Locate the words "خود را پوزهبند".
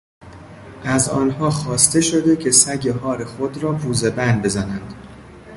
3.25-4.41